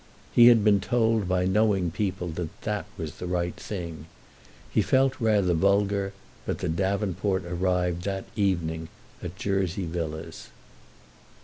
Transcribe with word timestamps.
He 0.33 0.47
had 0.47 0.63
been 0.63 0.79
told 0.79 1.27
by 1.29 1.45
knowing 1.45 1.91
people 1.91 2.29
that 2.29 2.61
that 2.63 2.87
was 2.97 3.11
the 3.17 3.27
right 3.27 3.55
thing. 3.55 4.07
He 4.67 4.81
felt 4.81 5.13
rather 5.21 5.53
vulgar, 5.53 6.13
but 6.43 6.57
the 6.57 6.69
davenport 6.69 7.45
arrived 7.45 8.01
that 8.05 8.25
evening 8.35 8.89
at 9.21 9.35
Jersey 9.37 9.85
Villas. 9.85 10.47